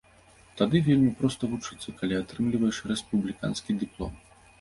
Тады 0.59 0.79
вельмі 0.85 1.09
проста 1.19 1.49
вучыцца, 1.51 1.93
калі 1.99 2.17
атрымліваеш 2.21 2.79
рэспубліканскі 2.93 3.77
дыплом. 3.83 4.17